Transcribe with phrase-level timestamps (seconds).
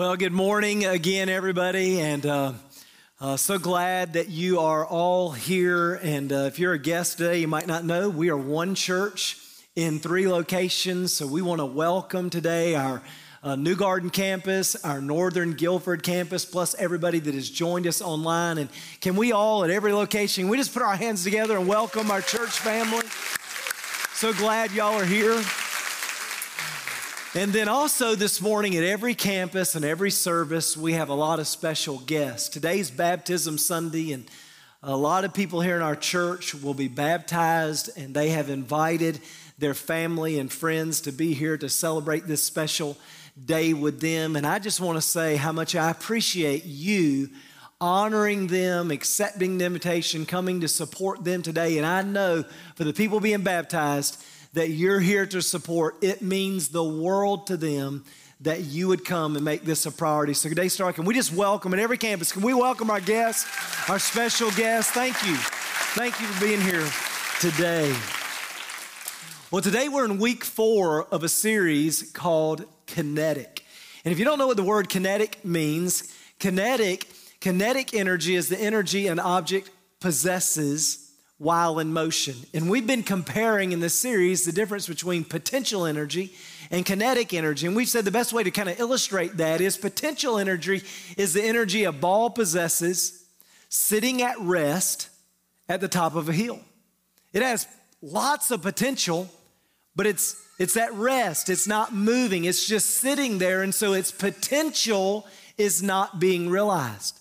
[0.00, 2.52] Well, good morning again, everybody, and uh,
[3.20, 5.96] uh, so glad that you are all here.
[5.96, 9.36] And uh, if you're a guest today, you might not know we are one church
[9.76, 11.12] in three locations.
[11.12, 13.02] So we want to welcome today our
[13.42, 18.56] uh, New Garden campus, our Northern Guilford campus, plus everybody that has joined us online.
[18.56, 18.70] And
[19.02, 22.22] can we all at every location, we just put our hands together and welcome our
[22.22, 23.06] church family?
[24.14, 25.42] So glad y'all are here.
[27.32, 31.38] And then also this morning at every campus and every service, we have a lot
[31.38, 32.48] of special guests.
[32.48, 34.28] Today's Baptism Sunday, and
[34.82, 39.20] a lot of people here in our church will be baptized, and they have invited
[39.58, 42.98] their family and friends to be here to celebrate this special
[43.44, 44.34] day with them.
[44.34, 47.28] And I just want to say how much I appreciate you
[47.80, 51.78] honoring them, accepting the invitation, coming to support them today.
[51.78, 54.20] And I know for the people being baptized,
[54.52, 55.96] that you're here to support.
[56.02, 58.04] It means the world to them
[58.40, 60.32] that you would come and make this a priority.
[60.32, 62.32] So today, Star, can we just welcome at every campus?
[62.32, 63.46] Can we welcome our guests,
[63.88, 64.90] our special guests?
[64.92, 65.36] Thank you.
[65.36, 66.88] Thank you for being here
[67.38, 67.94] today.
[69.50, 73.64] Well, today we're in week four of a series called Kinetic.
[74.04, 77.06] And if you don't know what the word kinetic means, kinetic,
[77.40, 79.70] kinetic energy is the energy an object
[80.00, 81.09] possesses
[81.40, 82.34] while in motion.
[82.52, 86.34] And we've been comparing in this series the difference between potential energy
[86.70, 87.66] and kinetic energy.
[87.66, 90.82] And we've said the best way to kind of illustrate that is potential energy
[91.16, 93.24] is the energy a ball possesses
[93.70, 95.08] sitting at rest
[95.66, 96.60] at the top of a hill.
[97.32, 97.66] It has
[98.02, 99.26] lots of potential,
[99.96, 101.48] but it's it's at rest.
[101.48, 102.44] It's not moving.
[102.44, 107.19] It's just sitting there and so its potential is not being realized.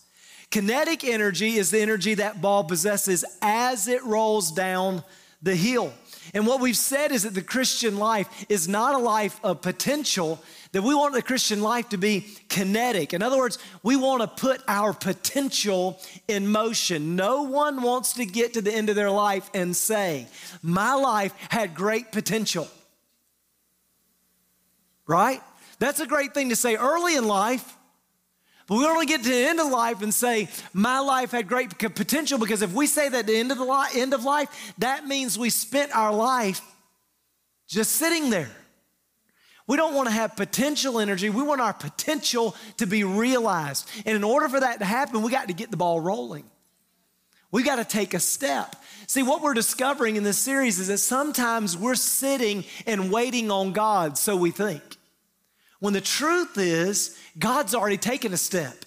[0.52, 5.04] Kinetic energy is the energy that ball possesses as it rolls down
[5.42, 5.94] the hill.
[6.34, 10.42] And what we've said is that the Christian life is not a life of potential,
[10.72, 13.14] that we want the Christian life to be kinetic.
[13.14, 17.16] In other words, we want to put our potential in motion.
[17.16, 20.28] No one wants to get to the end of their life and say,
[20.62, 22.68] My life had great potential.
[25.08, 25.42] Right?
[25.80, 27.78] That's a great thing to say early in life.
[28.70, 31.76] But we only get to the end of life and say, my life had great
[31.80, 34.74] potential because if we say that at the end of the li- end of life,
[34.78, 36.62] that means we spent our life
[37.68, 38.52] just sitting there.
[39.66, 41.32] We don't want to have potential energy.
[41.32, 43.90] We want our potential to be realized.
[44.06, 46.44] And in order for that to happen, we got to get the ball rolling.
[47.52, 48.76] We got to take a step.
[49.08, 53.74] See, what we're discovering in this series is that sometimes we're sitting and waiting on
[53.74, 54.99] God, so we think.
[55.80, 58.86] When the truth is, God's already taken a step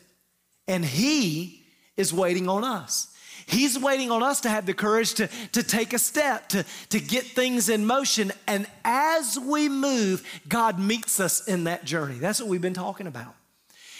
[0.68, 1.64] and He
[1.96, 3.08] is waiting on us.
[3.46, 7.00] He's waiting on us to have the courage to, to take a step, to, to
[7.00, 8.32] get things in motion.
[8.46, 12.18] And as we move, God meets us in that journey.
[12.18, 13.34] That's what we've been talking about.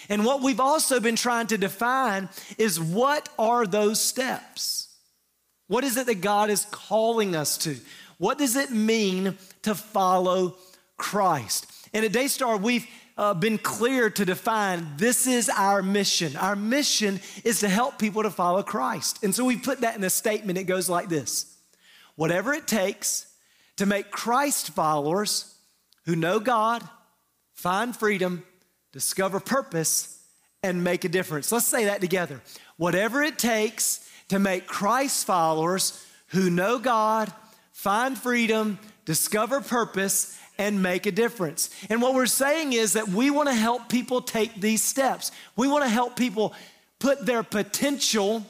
[0.09, 2.29] And what we've also been trying to define
[2.59, 4.89] is what are those steps?
[5.69, 7.77] What is it that God is calling us to?
[8.19, 10.57] What does it mean to follow
[10.97, 11.72] Christ?
[11.95, 12.87] And at Daystar, we've
[13.19, 16.37] uh, been clear to define this is our mission.
[16.37, 19.23] Our mission is to help people to follow Christ.
[19.23, 20.59] And so we put that in a statement.
[20.59, 21.57] It goes like this
[22.17, 23.27] Whatever it takes
[23.77, 25.55] to make Christ followers
[26.05, 26.83] who know God,
[27.53, 28.45] find freedom,
[28.93, 30.19] discover purpose,
[30.63, 31.51] and make a difference.
[31.53, 32.41] Let's say that together.
[32.77, 37.33] Whatever it takes to make Christ followers who know God,
[37.73, 41.71] find freedom, discover purpose, and make a difference.
[41.89, 45.33] And what we're saying is that we want to help people take these steps.
[45.57, 46.55] We want to help people
[46.99, 48.47] put their potential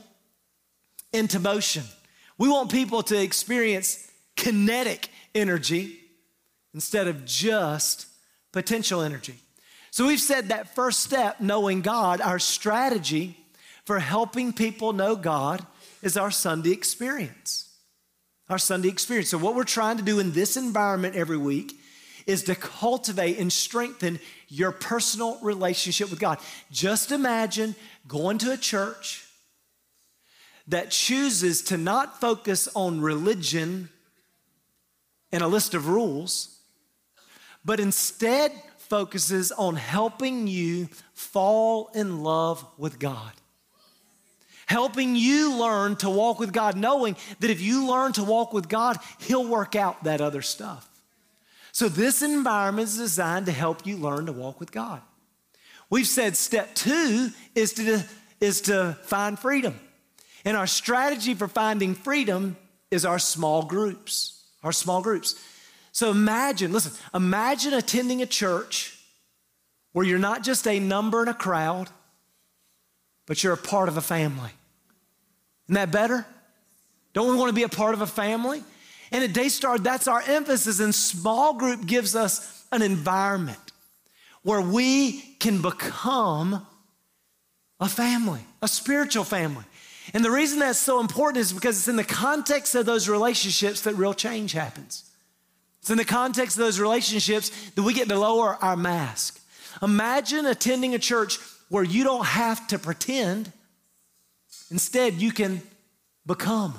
[1.12, 1.85] into motion.
[2.39, 5.99] We want people to experience kinetic energy
[6.75, 8.07] instead of just
[8.53, 9.37] potential energy.
[9.91, 13.37] So we've said that first step, knowing God, our strategy
[13.85, 15.65] for helping people know God
[16.03, 17.69] is our Sunday experience.
[18.49, 19.31] Our Sunday experience.
[19.31, 21.79] So, what we're trying to do in this environment every week
[22.27, 26.38] is to cultivate and strengthen your personal relationship with God.
[26.70, 27.75] Just imagine
[28.06, 29.26] going to a church
[30.69, 33.88] that chooses to not focus on religion
[35.32, 36.58] and a list of rules,
[37.64, 43.32] but instead focuses on helping you fall in love with God.
[44.67, 48.69] Helping you learn to walk with God, knowing that if you learn to walk with
[48.69, 50.88] God, He'll work out that other stuff.
[51.73, 55.01] So, this environment is designed to help you learn to walk with God.
[55.89, 58.05] We've said step two is to,
[58.41, 59.79] is to find freedom.
[60.45, 62.57] And our strategy for finding freedom
[62.91, 64.45] is our small groups.
[64.63, 65.35] Our small groups.
[65.93, 68.99] So imagine, listen, imagine attending a church
[69.93, 71.89] where you're not just a number in a crowd,
[73.27, 74.51] but you're a part of a family.
[75.67, 76.27] Isn't that better?
[77.13, 78.63] Don't we want to be a part of a family?
[79.12, 80.81] And at Daystar, that's our emphasis.
[80.81, 83.59] And small group gives us an environment
[84.43, 86.67] where we can become
[87.79, 89.64] a family, a spiritual family.
[90.14, 93.82] And the reason that's so important is because it's in the context of those relationships
[93.82, 95.05] that real change happens.
[95.81, 99.41] It's in the context of those relationships that we get to lower our mask.
[99.82, 101.38] Imagine attending a church
[101.69, 103.53] where you don't have to pretend,
[104.70, 105.62] instead, you can
[106.26, 106.75] become.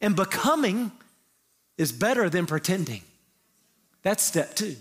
[0.00, 0.90] And becoming
[1.78, 3.02] is better than pretending.
[4.02, 4.76] That's step two.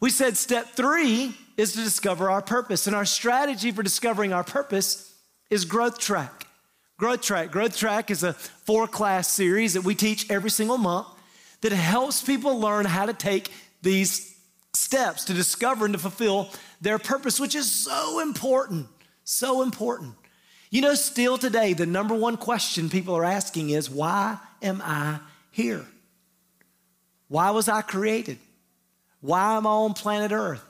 [0.00, 4.44] We said step three is to discover our purpose, and our strategy for discovering our
[4.44, 5.14] purpose
[5.50, 6.46] is Growth Track.
[6.96, 7.50] Growth Track.
[7.50, 11.06] Growth Track is a four class series that we teach every single month
[11.60, 13.50] that helps people learn how to take
[13.82, 14.36] these
[14.72, 16.50] steps to discover and to fulfill
[16.80, 18.86] their purpose, which is so important.
[19.24, 20.14] So important.
[20.70, 25.20] You know, still today, the number one question people are asking is, Why am I
[25.50, 25.84] here?
[27.32, 28.38] Why was I created?
[29.22, 30.62] Why am I on planet Earth?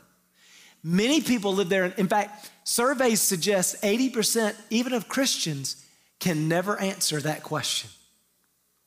[0.80, 1.86] Many people live there.
[1.86, 5.84] In fact, surveys suggest 80%, even of Christians,
[6.20, 7.90] can never answer that question.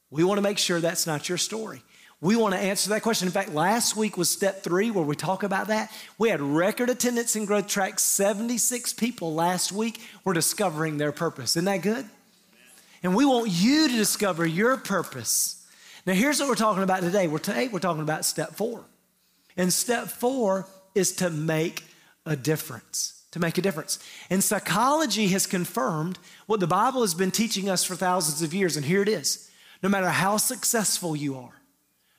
[0.10, 1.81] We want to make sure that's not your story.
[2.22, 3.27] We want to answer that question.
[3.27, 5.92] In fact, last week was step three where we talk about that.
[6.18, 8.00] We had record attendance in Growth Track.
[8.00, 11.57] 76 people last week were discovering their purpose.
[11.57, 12.06] Isn't that good?
[13.04, 15.55] And we want you to discover your purpose.
[16.06, 17.28] Now, here's what we're talking about today.
[17.28, 18.86] We're, today we're talking about step four.
[19.57, 21.84] And step four is to make
[22.25, 23.24] a difference.
[23.31, 24.00] To make a difference.
[24.30, 28.78] And psychology has confirmed what the Bible has been teaching us for thousands of years.
[28.78, 29.50] And here it is
[29.81, 31.62] no matter how successful you are,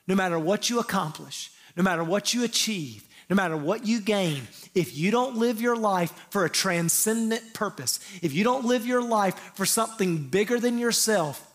[0.05, 4.43] no matter what you accomplish, no matter what you achieve, no matter what you gain,
[4.73, 9.01] if you don't live your life for a transcendent purpose, if you don't live your
[9.01, 11.45] life for something bigger than yourself,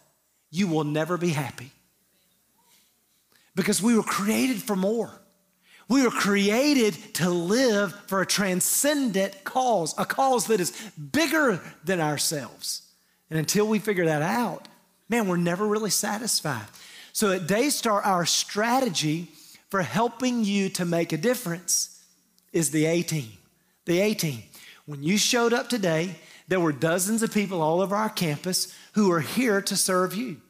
[0.50, 1.70] you will never be happy.
[3.54, 5.10] Because we were created for more.
[5.88, 12.00] We were created to live for a transcendent cause, a cause that is bigger than
[12.00, 12.82] ourselves.
[13.28, 14.68] And until we figure that out,
[15.08, 16.66] man, we're never really satisfied.
[17.12, 19.28] So at Daystar, our strategy
[19.68, 22.02] for helping you to make a difference
[22.52, 23.32] is the A team.
[23.84, 24.42] The A team.
[24.86, 26.16] When you showed up today,
[26.48, 30.40] there were dozens of people all over our campus who are here to serve you,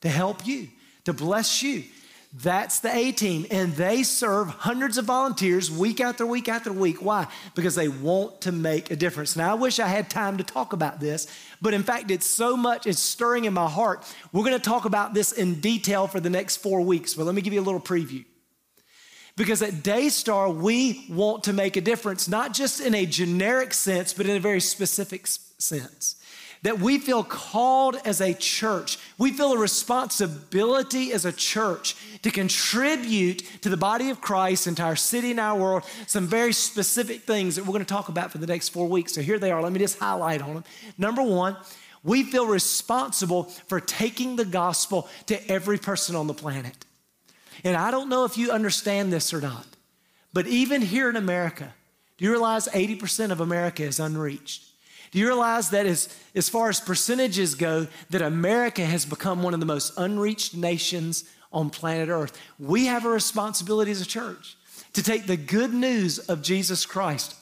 [0.00, 0.68] to help you,
[1.04, 1.84] to bless you.
[2.32, 3.46] That's the A team.
[3.50, 7.02] And they serve hundreds of volunteers week after week after week.
[7.02, 7.26] Why?
[7.54, 9.34] Because they want to make a difference.
[9.34, 11.26] Now, I wish I had time to talk about this,
[11.62, 14.04] but in fact, it's so much, it's stirring in my heart.
[14.32, 17.34] We're going to talk about this in detail for the next four weeks, but let
[17.34, 18.24] me give you a little preview.
[19.36, 24.12] Because at Daystar, we want to make a difference, not just in a generic sense,
[24.12, 26.16] but in a very specific sense
[26.62, 28.98] that we feel called as a church.
[29.16, 34.76] We feel a responsibility as a church to contribute to the body of Christ and
[34.76, 38.08] to our city and our world some very specific things that we're going to talk
[38.08, 39.12] about for the next four weeks.
[39.12, 39.62] So here they are.
[39.62, 40.64] Let me just highlight on them.
[40.96, 41.56] Number one,
[42.02, 46.84] we feel responsible for taking the gospel to every person on the planet.
[47.64, 49.66] And I don't know if you understand this or not,
[50.32, 51.74] but even here in America,
[52.16, 54.67] do you realize 80% of America is unreached?
[55.10, 59.54] Do you realize that as, as far as percentages go, that America has become one
[59.54, 62.38] of the most unreached nations on planet Earth?
[62.58, 64.56] We have a responsibility as a church
[64.92, 67.34] to take the good news of Jesus Christ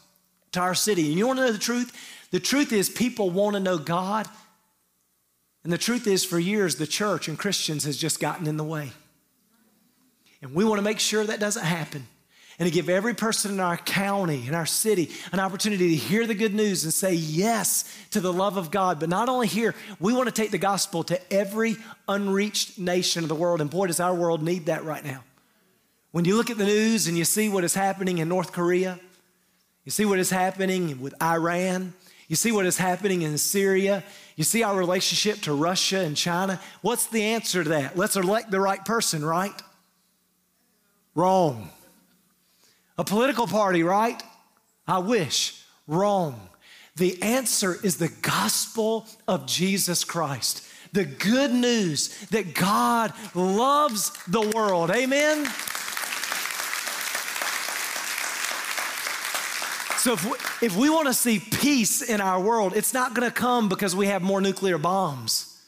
[0.52, 1.08] to our city.
[1.08, 1.92] And you want to know the truth?
[2.30, 4.28] The truth is, people want to know God.
[5.64, 8.64] And the truth is, for years, the church and Christians has just gotten in the
[8.64, 8.92] way.
[10.42, 12.06] And we want to make sure that doesn't happen
[12.58, 16.26] and to give every person in our county, in our city, an opportunity to hear
[16.26, 18.98] the good news and say yes to the love of God.
[18.98, 21.76] But not only here, we want to take the gospel to every
[22.08, 23.60] unreached nation of the world.
[23.60, 25.22] And boy, does our world need that right now.
[26.12, 28.98] When you look at the news and you see what is happening in North Korea,
[29.84, 31.92] you see what is happening with Iran,
[32.26, 34.02] you see what is happening in Syria,
[34.34, 36.58] you see our relationship to Russia and China.
[36.80, 37.98] What's the answer to that?
[37.98, 39.52] Let's elect the right person, right?
[41.14, 41.70] Wrong.
[42.98, 44.22] A political party, right?
[44.86, 45.62] I wish.
[45.86, 46.48] Wrong.
[46.96, 50.66] The answer is the gospel of Jesus Christ.
[50.92, 54.90] The good news that God loves the world.
[54.90, 55.44] Amen?
[59.98, 63.28] So, if we, if we want to see peace in our world, it's not going
[63.28, 65.60] to come because we have more nuclear bombs.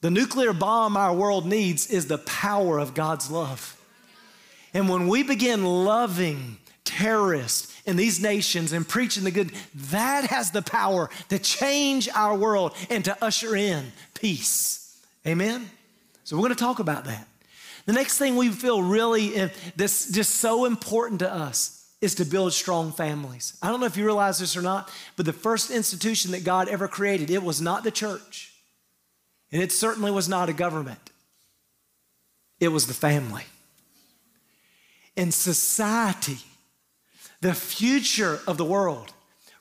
[0.00, 3.77] The nuclear bomb our world needs is the power of God's love.
[4.78, 10.52] And when we begin loving terrorists in these nations and preaching the good, that has
[10.52, 14.96] the power to change our world and to usher in peace.
[15.26, 15.68] Amen?
[16.22, 17.26] So we're going to talk about that.
[17.86, 22.24] The next thing we feel really uh, this just so important to us is to
[22.24, 23.58] build strong families.
[23.60, 26.68] I don't know if you realize this or not, but the first institution that God
[26.68, 28.54] ever created, it was not the church.
[29.50, 31.10] And it certainly was not a government.
[32.60, 33.42] It was the family.
[35.18, 36.38] In society,
[37.40, 39.12] the future of the world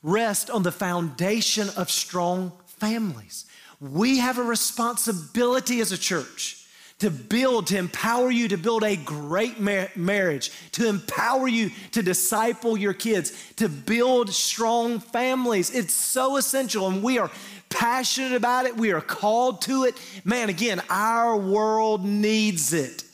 [0.04, 3.46] rests on the foundation of strong families.
[3.80, 6.68] We have a responsibility as a church
[7.00, 12.04] to build, to empower you to build a great mar- marriage, to empower you to
[12.04, 15.74] disciple your kids, to build strong families.
[15.74, 17.32] It's so essential, and we are
[17.70, 18.78] passionate about it.
[18.78, 19.96] We are called to it.
[20.24, 23.06] Man, again, our world needs it.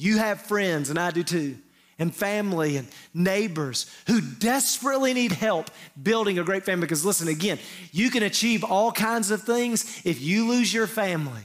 [0.00, 1.58] You have friends, and I do too,
[1.98, 5.70] and family and neighbors who desperately need help
[6.02, 6.86] building a great family.
[6.86, 7.58] Because listen, again,
[7.92, 11.42] you can achieve all kinds of things if you lose your family.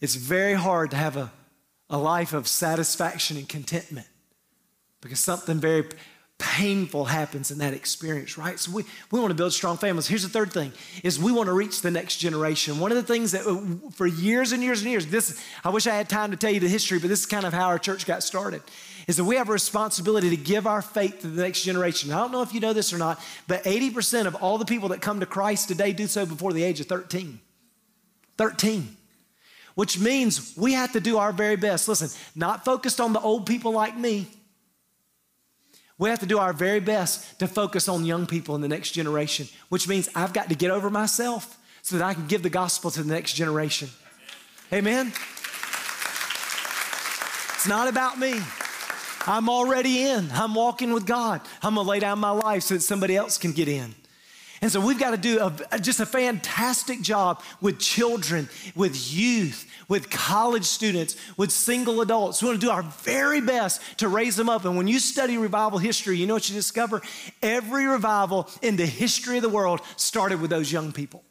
[0.00, 1.30] It's very hard to have a,
[1.90, 4.06] a life of satisfaction and contentment
[5.02, 5.84] because something very
[6.38, 8.60] painful happens in that experience, right?
[8.60, 10.06] So we, we want to build strong families.
[10.06, 12.78] Here's the third thing is we want to reach the next generation.
[12.78, 15.88] One of the things that uh, for years and years and years, this I wish
[15.88, 17.78] I had time to tell you the history, but this is kind of how our
[17.78, 18.62] church got started.
[19.08, 22.12] Is that we have a responsibility to give our faith to the next generation.
[22.12, 24.90] I don't know if you know this or not, but 80% of all the people
[24.90, 27.40] that come to Christ today do so before the age of 13.
[28.36, 28.96] 13
[29.74, 31.86] which means we have to do our very best.
[31.86, 34.26] Listen, not focused on the old people like me.
[35.98, 38.92] We have to do our very best to focus on young people in the next
[38.92, 42.50] generation, which means I've got to get over myself so that I can give the
[42.50, 43.88] gospel to the next generation.
[44.72, 45.08] Amen?
[47.54, 48.40] It's not about me.
[49.26, 50.30] I'm already in.
[50.32, 51.40] I'm walking with God.
[51.62, 53.94] I'm going to lay down my life so that somebody else can get in.
[54.60, 59.70] And so we've got to do a, just a fantastic job with children, with youth,
[59.88, 62.42] with college students, with single adults.
[62.42, 64.64] We want to do our very best to raise them up.
[64.64, 67.02] And when you study revival history, you know what you discover?
[67.40, 71.22] Every revival in the history of the world started with those young people.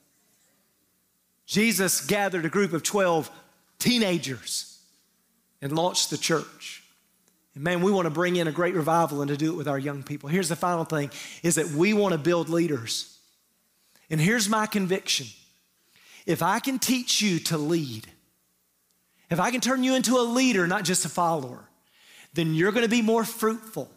[1.46, 3.30] Jesus gathered a group of 12
[3.78, 4.80] teenagers
[5.62, 6.84] and launched the church.
[7.56, 9.68] And man, we want to bring in a great revival and to do it with
[9.68, 10.30] our young people.
[10.30, 11.12] Here's the final thing
[11.44, 13.17] is that we want to build leaders
[14.10, 15.28] and here's my conviction
[16.26, 18.06] if I can teach you to lead,
[19.30, 21.70] if I can turn you into a leader, not just a follower,
[22.34, 23.90] then you're going to be more fruitful,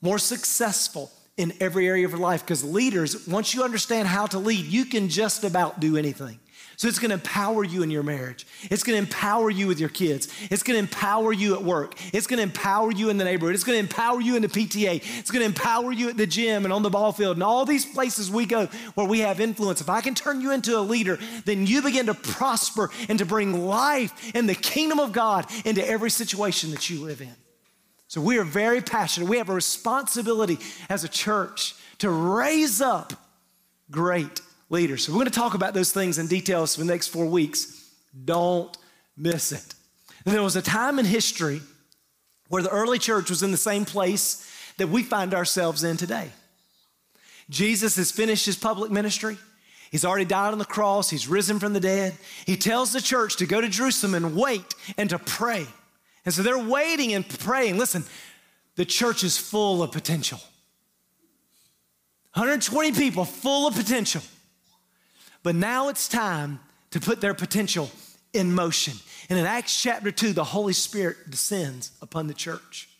[0.00, 2.42] more successful in every area of your life.
[2.42, 6.40] Because leaders, once you understand how to lead, you can just about do anything.
[6.78, 8.46] So it's going to empower you in your marriage.
[8.70, 10.28] It's going to empower you with your kids.
[10.48, 11.96] It's going to empower you at work.
[12.14, 13.56] It's going to empower you in the neighborhood.
[13.56, 15.02] It's going to empower you in the PTA.
[15.18, 17.64] It's going to empower you at the gym and on the ball field and all
[17.64, 19.80] these places we go where we have influence.
[19.80, 23.26] If I can turn you into a leader, then you begin to prosper and to
[23.26, 27.34] bring life and the kingdom of God into every situation that you live in.
[28.06, 29.28] So we are very passionate.
[29.28, 33.14] We have a responsibility as a church to raise up
[33.90, 35.04] great leaders.
[35.04, 37.90] So we're going to talk about those things in details for the next four weeks.
[38.24, 38.76] Don't
[39.16, 39.74] miss it.
[40.24, 41.60] And there was a time in history
[42.48, 46.30] where the early church was in the same place that we find ourselves in today.
[47.50, 49.38] Jesus has finished his public ministry.
[49.90, 51.08] He's already died on the cross.
[51.08, 52.14] He's risen from the dead.
[52.44, 55.66] He tells the church to go to Jerusalem and wait and to pray.
[56.24, 57.78] And so they're waiting and praying.
[57.78, 58.04] Listen,
[58.76, 60.38] the church is full of potential.
[62.34, 64.22] 120 people full of potential.
[65.48, 67.90] But now it's time to put their potential
[68.34, 68.92] in motion.
[69.30, 72.90] And in Acts chapter 2, the Holy Spirit descends upon the church.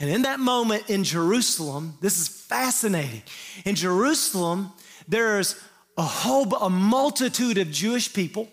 [0.00, 3.22] And in that moment in Jerusalem, this is fascinating.
[3.64, 4.72] In Jerusalem,
[5.06, 5.54] there's
[5.96, 8.48] a whole a multitude of Jewish people.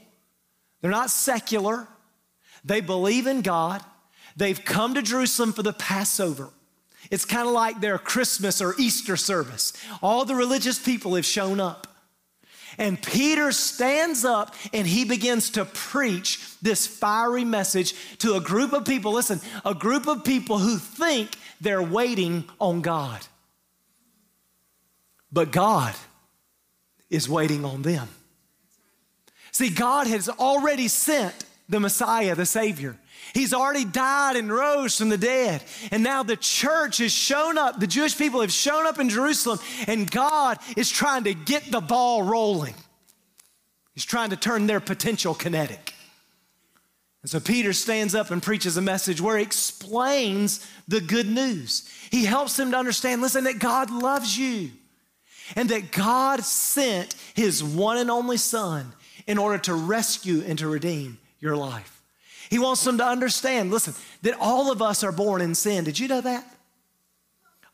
[0.82, 1.88] They're not secular.
[2.64, 3.84] They believe in God.
[4.38, 6.50] They've come to Jerusalem for the Passover.
[7.10, 9.74] It's kind of like their Christmas or Easter service.
[10.04, 11.88] All the religious people have shown up.
[12.78, 18.74] And Peter stands up and he begins to preach this fiery message to a group
[18.74, 19.14] of people.
[19.14, 23.20] Listen, a group of people who think they're waiting on God.
[25.32, 25.96] But God
[27.10, 28.08] is waiting on them.
[29.52, 32.98] See, God has already sent the Messiah, the Savior.
[33.34, 35.64] He's already died and rose from the dead.
[35.92, 39.60] And now the church has shown up, the Jewish people have shown up in Jerusalem,
[39.88, 42.76] and God is trying to get the ball rolling.
[43.94, 45.94] He's trying to turn their potential kinetic.
[47.22, 51.90] And so Peter stands up and preaches a message where he explains the good news.
[52.12, 54.72] He helps them to understand listen, that God loves you
[55.56, 58.94] and that God sent his one and only Son
[59.26, 62.02] in order to rescue and to redeem your life.
[62.50, 65.84] He wants them to understand, listen, that all of us are born in sin.
[65.84, 66.48] Did you know that?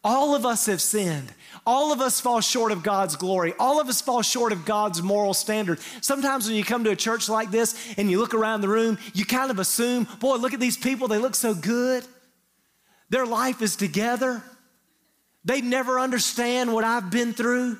[0.03, 1.31] All of us have sinned.
[1.65, 3.53] All of us fall short of God's glory.
[3.59, 5.79] All of us fall short of God's moral standard.
[6.01, 8.97] Sometimes when you come to a church like this and you look around the room,
[9.13, 12.05] you kind of assume, boy, look at these people, they look so good.
[13.09, 14.41] Their life is together.
[15.43, 17.77] They never understand what I've been through.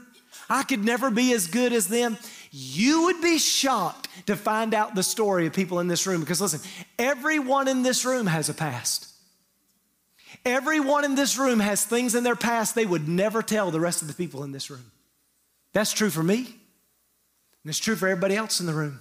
[0.49, 2.17] I could never be as good as them.
[2.51, 6.41] You would be shocked to find out the story of people in this room because
[6.41, 6.61] listen,
[6.97, 9.07] everyone in this room has a past.
[10.45, 14.01] Everyone in this room has things in their past they would never tell the rest
[14.01, 14.91] of the people in this room.
[15.73, 18.99] That's true for me, and it's true for everybody else in the room.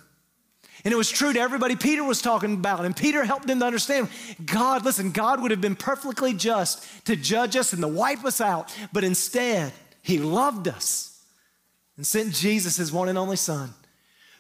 [0.85, 2.85] And it was true to everybody Peter was talking about.
[2.85, 4.09] And Peter helped them to understand
[4.45, 8.41] God, listen, God would have been perfectly just to judge us and to wipe us
[8.41, 8.75] out.
[8.93, 11.18] But instead, He loved us
[11.99, 13.75] and sent Jesus, His one and only Son,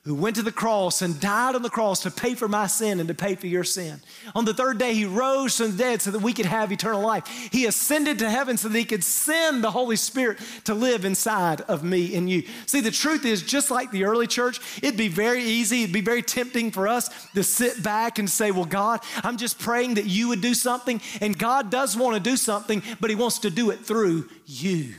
[0.05, 3.00] who went to the cross and died on the cross to pay for my sin
[3.00, 4.00] and to pay for your sin.
[4.37, 7.03] On the third day, he rose from the dead so that we could have eternal
[7.03, 7.27] life.
[7.50, 11.61] He ascended to heaven so that he could send the Holy Spirit to live inside
[11.62, 12.45] of me and you.
[12.67, 16.00] See, the truth is, just like the early church, it'd be very easy, it'd be
[16.00, 20.07] very tempting for us to sit back and say, Well, God, I'm just praying that
[20.07, 21.03] you would do something.
[21.21, 24.95] And God does want to do something, but he wants to do it through you.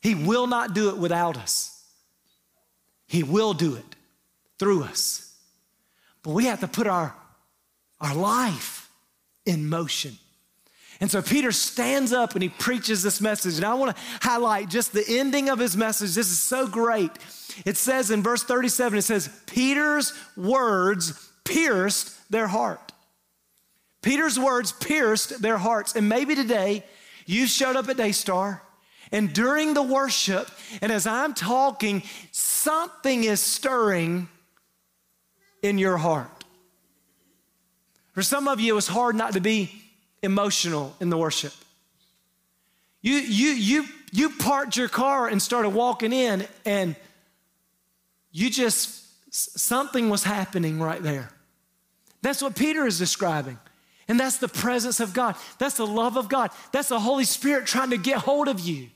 [0.00, 1.84] He will not do it without us.
[3.06, 3.96] He will do it
[4.58, 5.34] through us.
[6.22, 7.14] But we have to put our,
[8.00, 8.88] our life
[9.44, 10.16] in motion.
[11.00, 13.56] And so Peter stands up and he preaches this message.
[13.56, 16.14] And I want to highlight just the ending of his message.
[16.14, 17.10] This is so great.
[17.64, 22.92] It says in verse 37, it says, Peter's words pierced their heart.
[24.02, 25.96] Peter's words pierced their hearts.
[25.96, 26.84] And maybe today
[27.26, 28.62] you showed up at Daystar
[29.12, 30.48] and during the worship,
[30.80, 34.28] and as I'm talking, something is stirring
[35.62, 36.44] in your heart.
[38.12, 39.72] For some of you, it was hard not to be
[40.22, 41.52] emotional in the worship.
[43.02, 46.94] You, you, you, you parked your car and started walking in, and
[48.30, 51.30] you just, something was happening right there.
[52.22, 53.58] That's what Peter is describing.
[54.06, 55.36] And that's the presence of God.
[55.58, 56.50] That's the love of God.
[56.72, 58.88] That's the Holy Spirit trying to get hold of you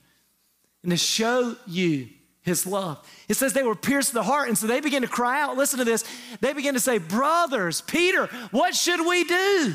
[0.85, 2.09] and to show you
[2.42, 3.05] his love.
[3.27, 5.57] It says they were pierced in the heart, and so they began to cry out.
[5.57, 6.05] Listen to this.
[6.40, 9.75] They began to say, Brothers, Peter, what should we do?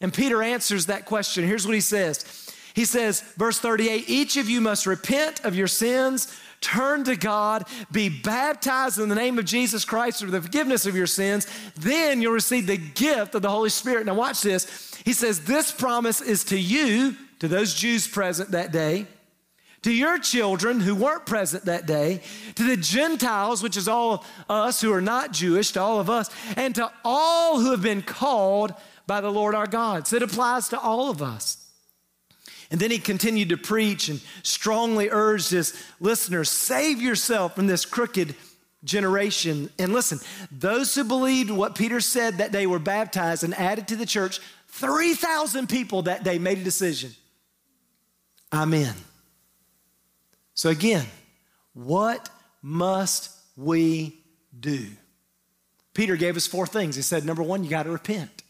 [0.00, 1.44] And Peter answers that question.
[1.44, 5.66] Here's what he says He says, verse 38 Each of you must repent of your
[5.66, 10.86] sins, turn to God, be baptized in the name of Jesus Christ for the forgiveness
[10.86, 11.48] of your sins.
[11.74, 14.06] Then you'll receive the gift of the Holy Spirit.
[14.06, 14.94] Now, watch this.
[15.04, 19.08] He says, This promise is to you, to those Jews present that day
[19.86, 22.20] to your children who weren't present that day,
[22.56, 26.10] to the Gentiles, which is all of us who are not Jewish, to all of
[26.10, 28.74] us, and to all who have been called
[29.06, 30.08] by the Lord our God.
[30.08, 31.70] So it applies to all of us.
[32.68, 37.84] And then he continued to preach and strongly urged his listeners save yourself from this
[37.84, 38.34] crooked
[38.82, 39.70] generation.
[39.78, 40.18] And listen,
[40.50, 44.40] those who believed what Peter said that day were baptized and added to the church.
[44.66, 47.12] 3,000 people that day made a decision.
[48.52, 48.92] Amen.
[50.56, 51.04] So, again,
[51.74, 52.28] what
[52.62, 54.18] must we
[54.58, 54.86] do?
[55.94, 56.96] Peter gave us four things.
[56.96, 58.42] He said, number one, you got to repent.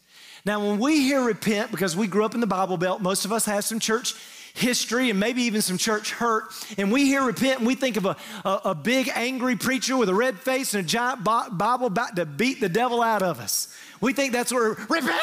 [0.45, 3.33] Now, when we hear repent, because we grew up in the Bible Belt, most of
[3.33, 4.15] us have some church
[4.53, 6.45] history and maybe even some church hurt,
[6.77, 8.15] and we hear repent and we think of a,
[8.45, 12.25] a, a big angry preacher with a red face and a giant Bible about to
[12.25, 13.75] beat the devil out of us.
[13.99, 15.21] We think that's where repent,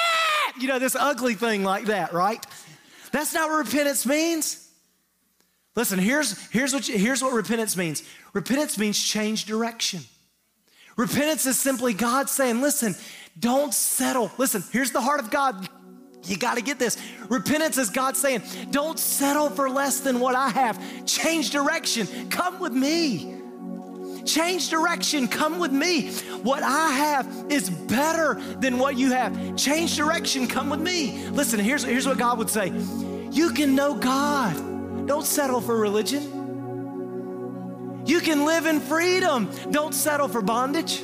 [0.61, 2.45] you know, this ugly thing like that, right?
[3.11, 4.64] That's not what repentance means.
[5.77, 10.01] Listen, here's, here's, what you, here's what repentance means repentance means change direction.
[10.97, 12.95] Repentance is simply God saying, listen,
[13.39, 14.31] don't settle.
[14.39, 15.69] Listen, here's the heart of God.
[16.25, 16.97] You got to get this.
[17.29, 21.05] Repentance is God saying, don't settle for less than what I have.
[21.05, 22.31] Change direction.
[22.31, 23.41] Come with me.
[24.25, 25.27] Change direction.
[25.29, 26.13] Come with me.
[26.43, 29.57] What I have is better than what you have.
[29.57, 30.47] Change direction.
[30.47, 31.29] Come with me.
[31.31, 32.69] Listen, here's, here's what God would say
[33.33, 34.74] You can know God
[35.07, 36.43] don't settle for religion.
[38.07, 39.51] You can live in freedom.
[39.71, 41.03] Don't settle for bondage.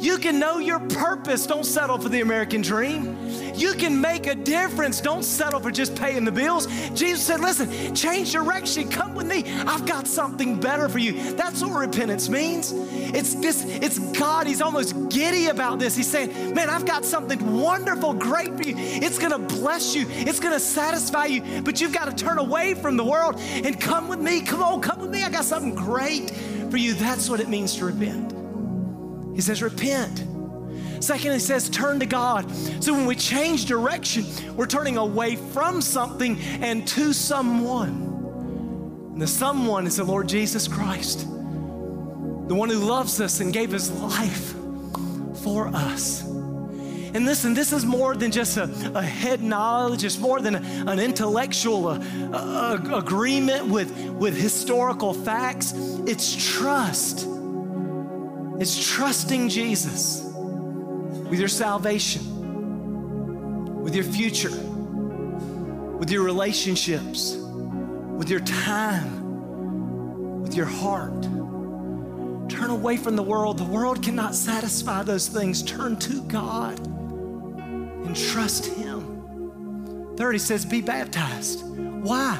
[0.00, 1.46] You can know your purpose.
[1.46, 3.18] Don't settle for the American dream.
[3.54, 5.02] You can make a difference.
[5.02, 6.66] Don't settle for just paying the bills.
[6.94, 8.88] Jesus said, Listen, change direction.
[8.88, 9.44] Come with me.
[9.66, 11.34] I've got something better for you.
[11.34, 12.72] That's what repentance means.
[12.72, 14.46] It's this, it's God.
[14.46, 15.94] He's almost giddy about this.
[15.94, 18.74] He's saying, Man, I've got something wonderful, great for you.
[18.78, 22.38] It's going to bless you, it's going to satisfy you, but you've got to turn
[22.38, 24.40] away from the world and come with me.
[24.40, 25.22] Come on, come with me.
[25.24, 26.30] I got something great
[26.70, 26.94] for you.
[26.94, 28.39] That's what it means to repent.
[29.40, 30.22] He says, repent.
[31.02, 32.54] Second, he says, turn to God.
[32.84, 39.08] So when we change direction, we're turning away from something and to someone.
[39.14, 43.70] And the someone is the Lord Jesus Christ, the one who loves us and gave
[43.70, 44.54] his life
[45.42, 46.22] for us.
[46.22, 50.60] And listen, this is more than just a, a head knowledge, it's more than a,
[50.86, 51.98] an intellectual uh,
[52.30, 55.72] uh, agreement with, with historical facts.
[56.06, 57.26] It's trust.
[58.60, 62.22] It's trusting Jesus with your salvation,
[63.82, 71.22] with your future, with your relationships, with your time, with your heart.
[72.50, 73.56] Turn away from the world.
[73.56, 75.62] The world cannot satisfy those things.
[75.62, 80.12] Turn to God and trust Him.
[80.18, 81.66] Third, he says, be baptized.
[81.66, 82.36] Why?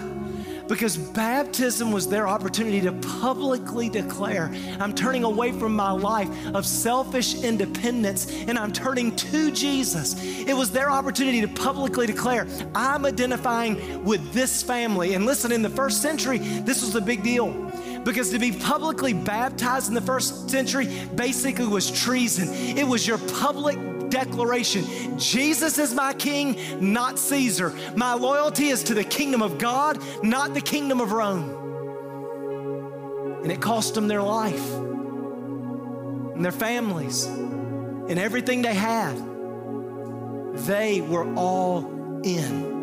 [0.71, 6.65] Because baptism was their opportunity to publicly declare I'm turning away from my life of
[6.65, 10.15] selfish independence and I'm turning to Jesus.
[10.23, 15.15] It was their opportunity to publicly declare I'm identifying with this family.
[15.15, 17.51] And listen, in the first century, this was a big deal
[18.05, 22.49] because to be publicly baptized in the first century basically was treason.
[22.79, 23.77] It was your public
[24.11, 27.75] declaration Jesus is my king, not Caesar.
[27.97, 31.57] My loyalty is to the kingdom of God, not the kingdom of Rome.
[33.43, 34.71] And it cost them their life
[36.35, 39.17] and their families and everything they had.
[40.67, 42.81] They were all in.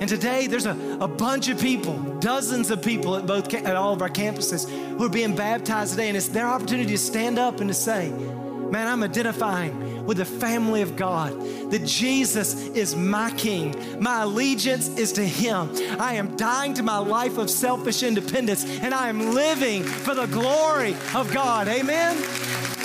[0.00, 3.92] And today there's a, a bunch of people, dozens of people at both at all
[3.92, 7.60] of our campuses who are being baptized today, and it's their opportunity to stand up
[7.60, 11.38] and to say, Man, I'm identifying with the family of God,
[11.70, 13.74] that Jesus is my King.
[14.00, 15.70] My allegiance is to Him.
[16.00, 20.24] I am dying to my life of selfish independence, and I am living for the
[20.24, 21.68] glory of God.
[21.68, 22.16] Amen?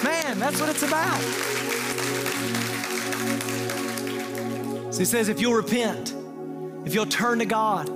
[0.04, 1.22] Man, that's what it's about.
[4.94, 6.14] So He says, if you'll repent,
[6.86, 7.90] if you'll turn to God,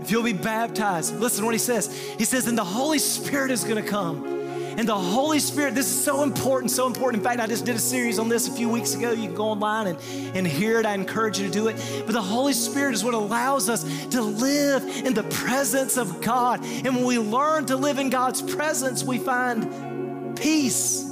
[0.00, 1.94] if you'll be baptized, listen what He says.
[2.16, 4.39] He says, and the Holy Spirit is going to come
[4.76, 7.22] and the Holy Spirit, this is so important, so important.
[7.22, 9.10] In fact, I just did a series on this a few weeks ago.
[9.10, 9.98] You can go online and,
[10.36, 10.86] and hear it.
[10.86, 11.76] I encourage you to do it.
[12.06, 16.64] But the Holy Spirit is what allows us to live in the presence of God.
[16.64, 21.02] And when we learn to live in God's presence, we find peace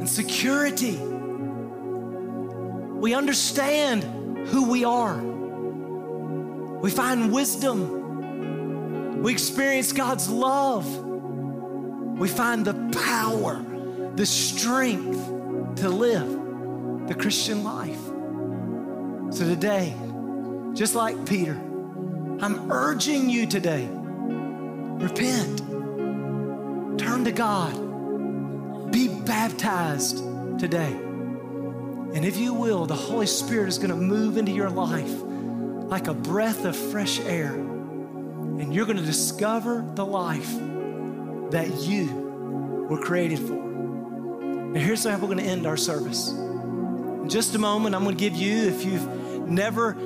[0.00, 0.96] and security.
[2.96, 5.20] We understand who we are.
[6.80, 9.22] We find wisdom.
[9.22, 11.09] We experience God's love
[12.20, 13.64] we find the power,
[14.14, 15.26] the strength
[15.76, 17.98] to live the Christian life.
[19.34, 19.94] So today,
[20.74, 25.60] just like Peter, I'm urging you today repent,
[26.98, 30.18] turn to God, be baptized
[30.58, 30.92] today.
[30.92, 35.10] And if you will, the Holy Spirit is going to move into your life
[35.88, 37.54] like a breath of fresh air.
[37.54, 40.54] And you're going to discover the life
[41.50, 43.54] that you were created for.
[43.54, 46.30] And here's how we're going to end our service.
[46.30, 49.96] In just a moment, I'm going to give you, if you've never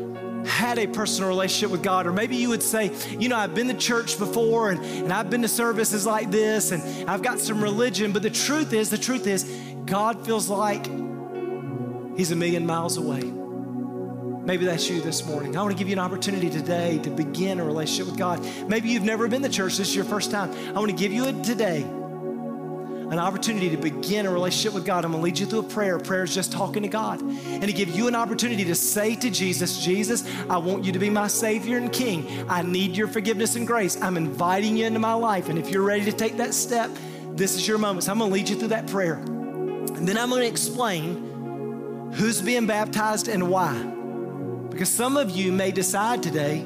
[0.46, 3.68] had a personal relationship with God, or maybe you would say, you know, I've been
[3.68, 7.62] to church before and, and I've been to services like this and I've got some
[7.62, 9.44] religion, but the truth is, the truth is,
[9.87, 10.87] God feels like
[12.16, 13.43] He's a million miles away.
[14.44, 15.57] Maybe that's you this morning.
[15.57, 18.44] I want to give you an opportunity today to begin a relationship with God.
[18.68, 20.52] Maybe you've never been to church, this is your first time.
[20.68, 21.83] I want to give you it today
[23.11, 25.04] an opportunity to begin a relationship with God.
[25.04, 25.98] I'm going to lead you through a prayer.
[25.98, 27.20] Prayer is just talking to God.
[27.22, 30.98] And to give you an opportunity to say to Jesus, Jesus, I want you to
[30.98, 32.46] be my Savior and King.
[32.48, 34.00] I need your forgiveness and grace.
[34.00, 35.48] I'm inviting you into my life.
[35.48, 36.90] And if you're ready to take that step,
[37.30, 38.04] this is your moment.
[38.04, 39.14] So I'm going to lead you through that prayer.
[39.14, 43.93] And then I'm going to explain who's being baptized and why.
[44.74, 46.58] Because some of you may decide today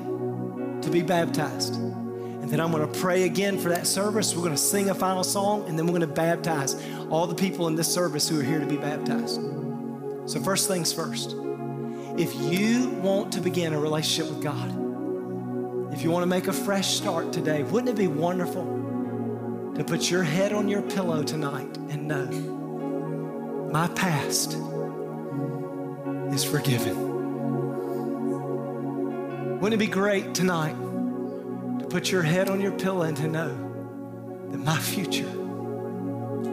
[0.81, 1.75] to be baptized.
[1.75, 4.35] And then I'm going to pray again for that service.
[4.35, 7.35] We're going to sing a final song, and then we're going to baptize all the
[7.35, 9.43] people in this service who are here to be baptized.
[10.25, 11.37] So, first things first,
[12.17, 16.53] if you want to begin a relationship with God, if you want to make a
[16.55, 18.65] fresh start today, wouldn't it be wonderful
[19.77, 22.27] to put your head on your pillow tonight and know
[23.71, 24.57] my past
[26.33, 27.08] is forgiven.
[29.61, 30.77] Wouldn't it be great tonight
[31.81, 33.49] to put your head on your pillow and to know
[34.53, 35.27] that my future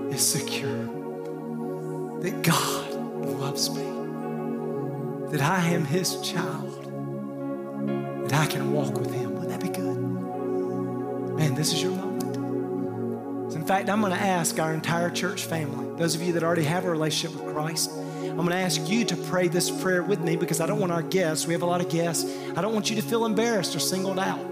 [0.10, 0.86] is secure?
[2.22, 2.94] That God
[3.40, 3.84] loves me,
[5.30, 6.84] that I am His child,
[8.28, 9.36] that I can walk with Him.
[9.36, 10.00] Wouldn't that be good?
[11.38, 12.36] Man, this is your moment.
[13.54, 16.64] In fact, I'm going to ask our entire church family, those of you that already
[16.64, 17.92] have a relationship with Christ,
[18.36, 20.92] I'm going to ask you to pray this prayer with me because I don't want
[20.92, 23.74] our guests, we have a lot of guests, I don't want you to feel embarrassed
[23.78, 24.52] or singled out.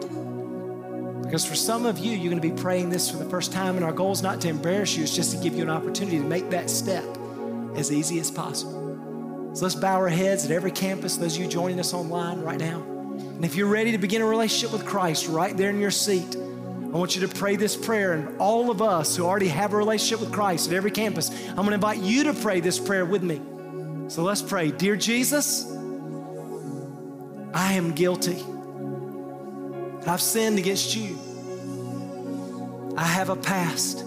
[1.21, 3.75] Because for some of you, you're going to be praying this for the first time,
[3.75, 6.17] and our goal is not to embarrass you, it's just to give you an opportunity
[6.17, 7.03] to make that step
[7.75, 9.51] as easy as possible.
[9.53, 12.59] So let's bow our heads at every campus, those of you joining us online right
[12.59, 12.81] now.
[12.81, 16.37] And if you're ready to begin a relationship with Christ right there in your seat,
[16.37, 18.13] I want you to pray this prayer.
[18.13, 21.55] And all of us who already have a relationship with Christ at every campus, I'm
[21.57, 23.41] going to invite you to pray this prayer with me.
[24.13, 24.69] So let's pray.
[24.69, 25.65] Dear Jesus,
[27.51, 28.37] I am guilty.
[30.05, 31.17] I've sinned against you.
[32.95, 34.05] I have a past.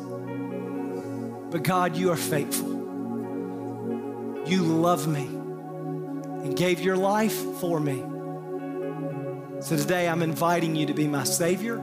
[1.51, 2.69] But God, you are faithful.
[4.47, 8.05] You love me and gave your life for me.
[9.61, 11.79] So today I'm inviting you to be my Savior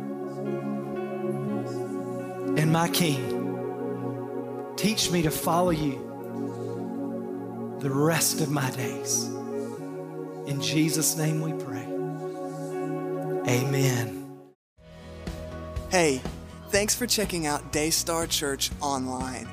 [2.55, 4.71] and my King.
[4.77, 6.12] Teach me to follow you
[7.83, 9.25] the rest of my days.
[10.47, 11.83] In Jesus' name we pray.
[13.45, 14.39] Amen.
[15.89, 16.21] Hey,
[16.69, 19.49] thanks for checking out Daystar Church online.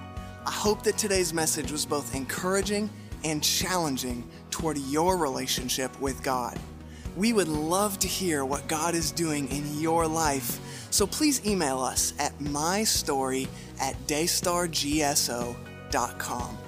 [0.46, 2.88] I hope that today's message was both encouraging
[3.24, 6.56] and challenging toward your relationship with God.
[7.16, 10.60] We would love to hear what God is doing in your life,
[10.92, 13.48] so please email us at mystory
[13.80, 16.58] at daystargso.com.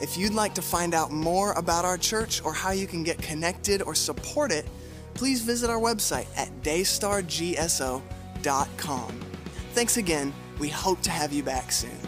[0.00, 3.18] If you'd like to find out more about our church or how you can get
[3.18, 4.66] connected or support it,
[5.14, 9.20] please visit our website at daystargso.com.
[9.72, 10.34] Thanks again.
[10.58, 12.05] We hope to have you back soon.